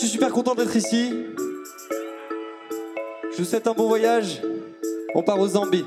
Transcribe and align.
je 0.00 0.06
suis 0.06 0.12
super 0.12 0.32
content 0.32 0.54
d'être 0.54 0.74
ici. 0.76 1.26
Je 3.32 3.36
vous 3.36 3.44
souhaite 3.44 3.66
un 3.66 3.74
bon 3.74 3.86
voyage. 3.86 4.40
On 5.14 5.22
part 5.22 5.38
aux 5.38 5.48
Zambie. 5.48 5.84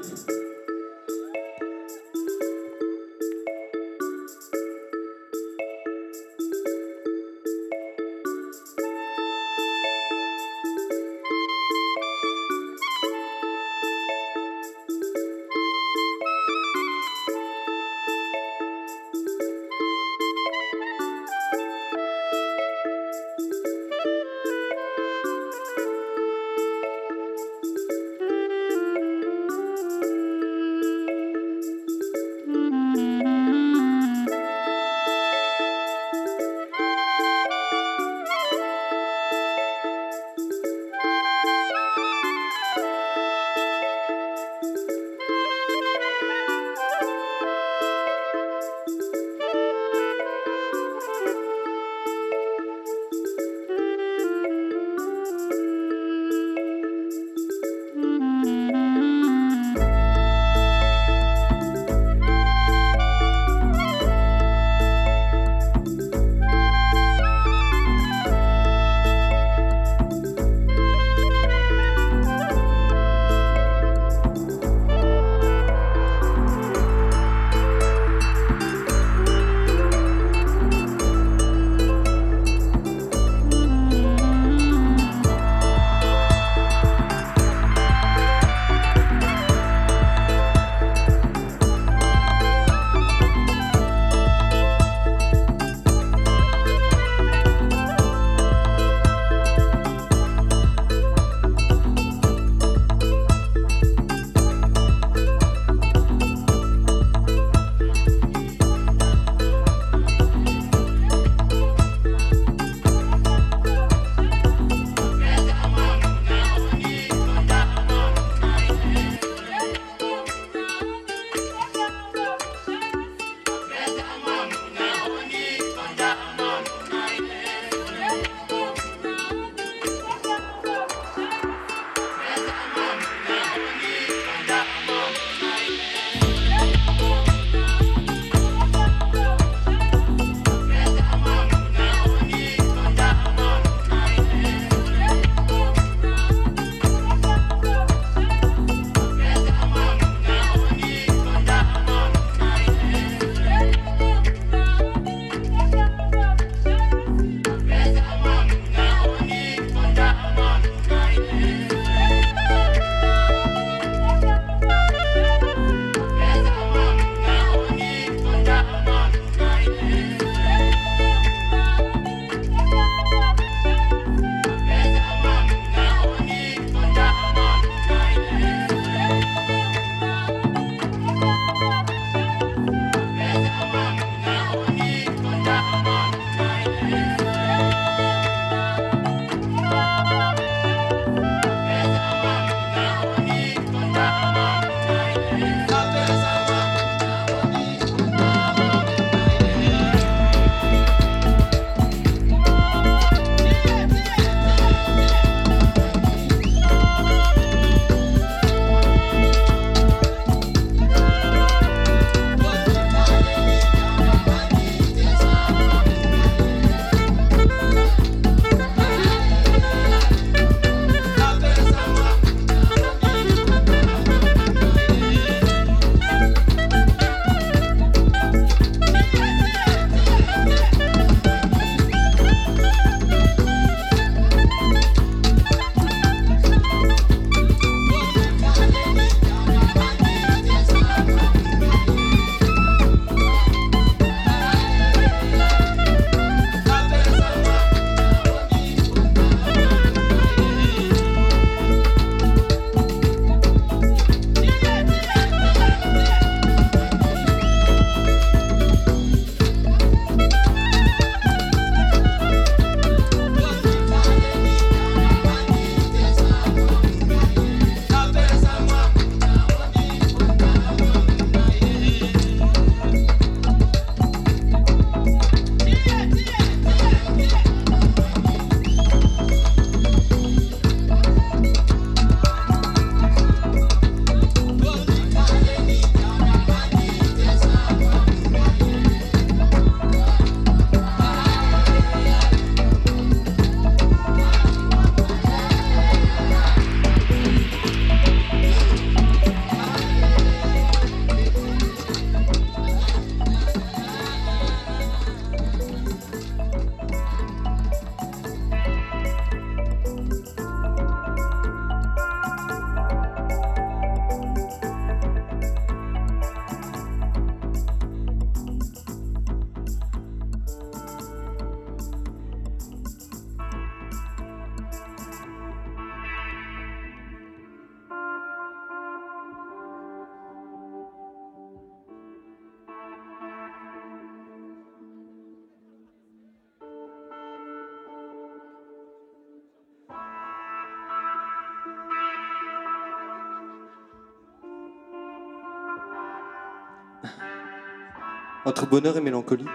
Entre 348.46 348.68
bonheur 348.68 348.98
et 348.98 349.02
mélancolie, 349.02 349.48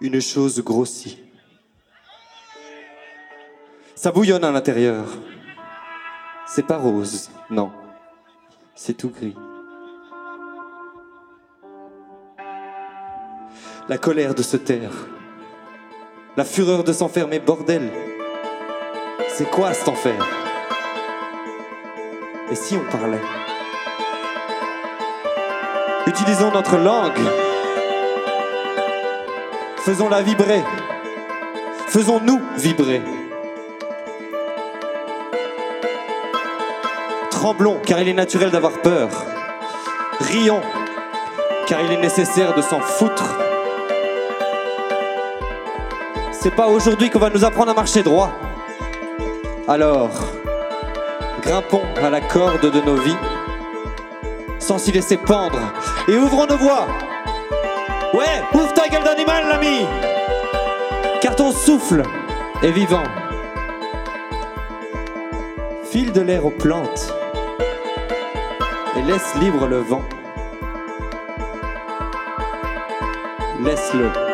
une 0.00 0.20
chose 0.20 0.62
grossit. 0.62 1.18
Ça 3.94 4.12
bouillonne 4.12 4.44
à 4.44 4.52
l'intérieur. 4.52 5.06
C'est 6.46 6.66
pas 6.66 6.76
rose, 6.76 7.30
non. 7.50 7.72
C'est 8.74 8.94
tout 8.94 9.10
gris. 9.10 9.34
La 13.88 13.98
colère 13.98 14.34
de 14.34 14.42
se 14.42 14.56
taire. 14.56 14.92
La 16.36 16.44
fureur 16.44 16.84
de 16.84 16.92
s'enfermer, 16.92 17.40
bordel. 17.40 17.90
C'est 19.28 19.50
quoi 19.50 19.72
cet 19.72 19.88
enfer? 19.88 20.26
Et 22.50 22.54
si 22.54 22.76
on 22.76 22.90
parlait? 22.90 23.20
Utilisons 26.08 26.50
notre 26.50 26.78
langue. 26.78 27.20
Faisons-la 29.84 30.22
vibrer. 30.22 30.64
Faisons-nous 31.88 32.40
vibrer. 32.56 33.02
Tremblons, 37.30 37.78
car 37.84 38.00
il 38.00 38.08
est 38.08 38.14
naturel 38.14 38.50
d'avoir 38.50 38.72
peur. 38.80 39.10
Rions, 40.20 40.62
car 41.66 41.82
il 41.82 41.92
est 41.92 42.00
nécessaire 42.00 42.54
de 42.54 42.62
s'en 42.62 42.80
foutre. 42.80 43.36
C'est 46.32 46.56
pas 46.56 46.68
aujourd'hui 46.68 47.10
qu'on 47.10 47.18
va 47.18 47.28
nous 47.28 47.44
apprendre 47.44 47.70
à 47.72 47.74
marcher 47.74 48.02
droit. 48.02 48.32
Alors, 49.68 50.08
grimpons 51.42 51.84
à 52.02 52.08
la 52.08 52.22
corde 52.22 52.70
de 52.70 52.80
nos 52.80 52.96
vies, 52.96 53.18
sans 54.58 54.78
s'y 54.78 54.90
laisser 54.90 55.18
pendre, 55.18 55.60
et 56.08 56.16
ouvrons 56.16 56.46
nos 56.46 56.56
voix. 56.56 56.88
Ouais, 58.14 58.42
ouvre 58.54 58.72
ta 58.72 58.88
gueule 58.88 59.04
d'animal, 59.04 59.46
l'ami 59.48 59.86
Car 61.20 61.36
ton 61.36 61.52
souffle 61.52 62.02
est 62.62 62.70
vivant. 62.70 63.04
File 65.84 66.12
de 66.12 66.22
l'air 66.22 66.44
aux 66.44 66.50
plantes 66.50 67.12
et 68.96 69.02
laisse 69.02 69.34
libre 69.36 69.66
le 69.66 69.78
vent. 69.78 70.02
Laisse-le 73.62 74.27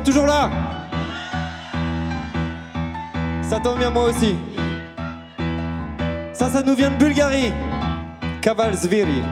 toujours 0.00 0.26
là 0.26 0.50
Ça 3.42 3.60
tombe 3.60 3.78
bien 3.78 3.90
moi 3.90 4.04
aussi. 4.04 4.36
Ça, 6.32 6.48
ça 6.48 6.62
nous 6.62 6.74
vient 6.74 6.90
de 6.90 6.96
Bulgarie. 6.96 7.52
Kavalsviri. 8.40 9.22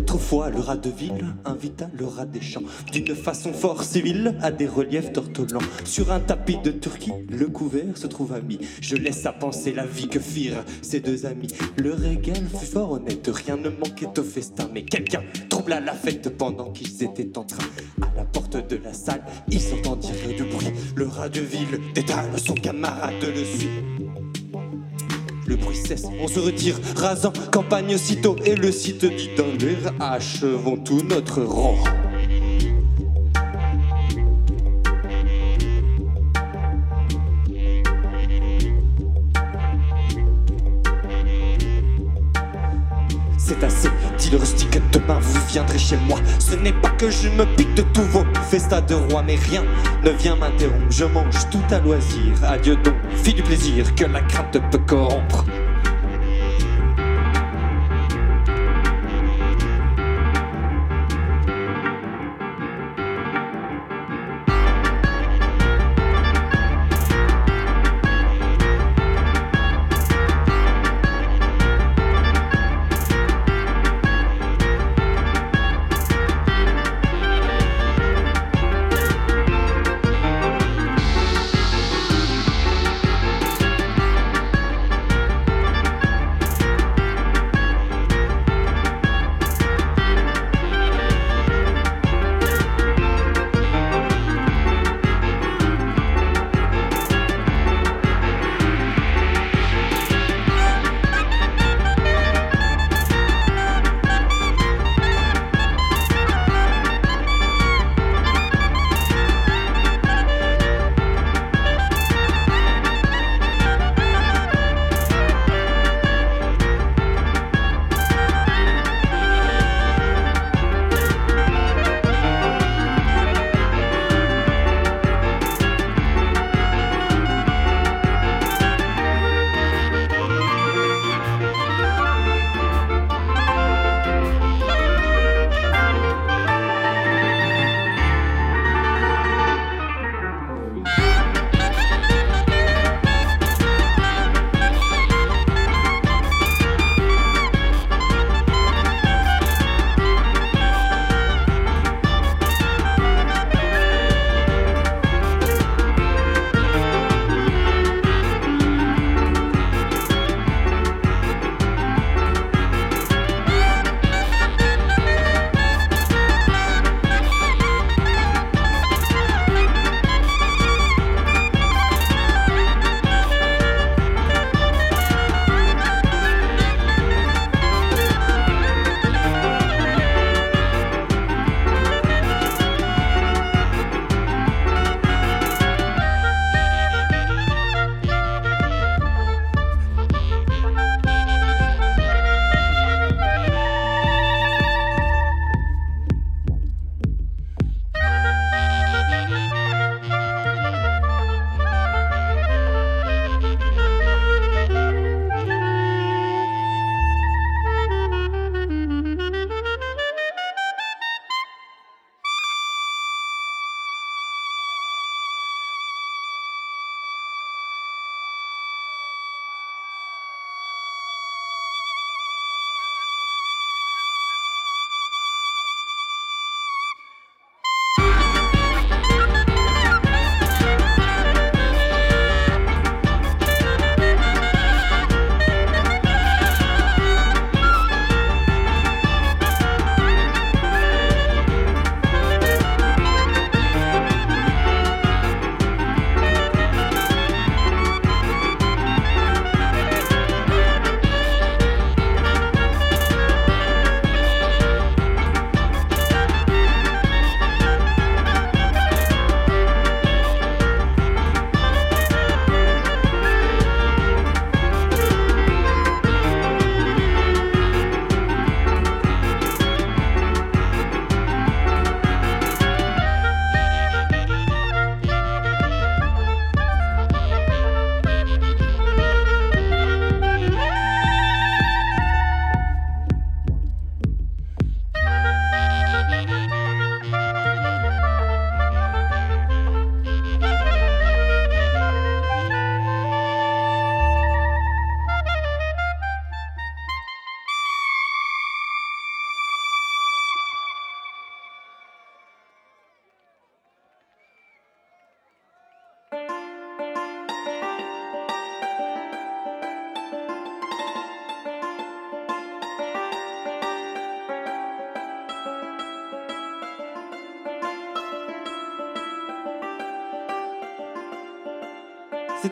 Autrefois, 0.00 0.48
le 0.48 0.60
rat 0.60 0.78
de 0.78 0.88
ville 0.88 1.26
invita 1.44 1.90
le 1.92 2.06
rat 2.06 2.24
des 2.24 2.40
champs 2.40 2.62
d'une 2.90 3.14
façon 3.14 3.52
fort 3.52 3.84
civile 3.84 4.34
à 4.40 4.50
des 4.50 4.66
reliefs 4.66 5.12
d'ortolans. 5.12 5.60
Sur 5.84 6.10
un 6.10 6.20
tapis 6.20 6.56
de 6.56 6.70
Turquie, 6.70 7.12
le 7.28 7.48
couvert 7.48 7.98
se 7.98 8.06
trouva 8.06 8.40
mis. 8.40 8.58
Je 8.80 8.96
laisse 8.96 9.26
à 9.26 9.34
penser 9.34 9.74
la 9.74 9.84
vie 9.84 10.08
que 10.08 10.18
firent 10.18 10.64
ces 10.80 11.00
deux 11.00 11.26
amis. 11.26 11.48
Le 11.76 11.92
régal 11.92 12.46
fut 12.48 12.64
fort 12.64 12.92
honnête, 12.92 13.28
rien 13.30 13.58
ne 13.58 13.68
manquait 13.68 14.18
au 14.18 14.22
festin. 14.22 14.70
Mais 14.72 14.84
quelqu'un 14.84 15.22
troubla 15.50 15.80
la 15.80 15.92
fête 15.92 16.34
pendant 16.34 16.70
qu'ils 16.70 17.04
étaient 17.04 17.36
en 17.36 17.44
train. 17.44 17.68
À 18.00 18.16
la 18.16 18.24
porte 18.24 18.56
de 18.56 18.76
la 18.76 18.94
salle, 18.94 19.22
ils 19.50 19.60
s'entendirent 19.60 20.34
du 20.34 20.44
bruit. 20.44 20.72
Le 20.96 21.08
rat 21.08 21.28
de 21.28 21.40
ville 21.40 21.78
détale 21.94 22.38
son 22.38 22.54
camarade 22.54 23.12
le 23.20 23.44
suit. 23.44 23.99
On 26.20 26.28
se 26.28 26.40
retire, 26.40 26.74
rasant 26.96 27.32
campagne 27.52 27.94
aussitôt, 27.94 28.36
et 28.44 28.54
le 28.54 28.70
site 28.70 29.04
dit 29.04 29.30
d'un 29.36 29.52
l'air, 29.58 29.92
achevons 29.98 30.76
tout 30.76 31.02
notre 31.02 31.42
rang. 31.42 31.76
C'est 43.38 43.64
assez, 43.64 43.88
dit 44.16 44.30
le 44.30 44.36
rustique, 44.36 44.78
demain 44.92 45.18
vous 45.20 45.40
viendrez 45.48 45.78
chez 45.78 45.96
moi. 46.06 46.20
Ce 46.38 46.54
n'est 46.54 46.72
pas 46.72 46.90
que 46.90 47.10
je 47.10 47.28
me 47.30 47.44
pique 47.56 47.74
de 47.74 47.82
tous 47.82 48.04
vos 48.04 48.24
festins 48.48 48.80
de 48.80 48.94
roi, 48.94 49.24
mais 49.24 49.34
rien 49.34 49.64
ne 50.04 50.10
vient 50.10 50.36
m'interrompre. 50.36 50.86
Je 50.88 51.04
mange 51.04 51.50
tout 51.50 51.64
à 51.70 51.80
loisir. 51.80 52.32
Adieu 52.44 52.76
donc, 52.76 52.94
fille 53.24 53.34
du 53.34 53.42
plaisir, 53.42 53.92
que 53.96 54.04
la 54.04 54.20
crainte 54.20 54.56
peut 54.70 54.78
corrompre. 54.86 55.39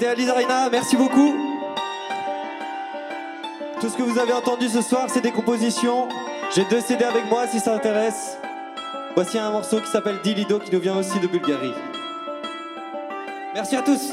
C'était 0.00 0.14
merci 0.70 0.96
beaucoup. 0.96 1.34
Tout 3.80 3.88
ce 3.88 3.96
que 3.96 4.02
vous 4.02 4.16
avez 4.16 4.32
entendu 4.32 4.68
ce 4.68 4.80
soir, 4.80 5.06
c'est 5.08 5.20
des 5.20 5.32
compositions. 5.32 6.06
J'ai 6.54 6.64
deux 6.66 6.80
CD 6.80 7.04
avec 7.04 7.28
moi 7.28 7.48
si 7.48 7.58
ça 7.58 7.74
intéresse. 7.74 8.38
Voici 9.16 9.38
un 9.38 9.50
morceau 9.50 9.80
qui 9.80 9.88
s'appelle 9.90 10.20
Dilido 10.22 10.60
qui 10.60 10.72
nous 10.72 10.78
vient 10.78 10.96
aussi 10.96 11.18
de 11.18 11.26
Bulgarie. 11.26 11.74
Merci 13.54 13.74
à 13.74 13.82
tous. 13.82 14.12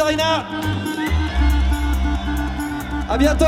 Arena. 0.00 0.44
À 3.08 3.18
bientôt. 3.18 3.44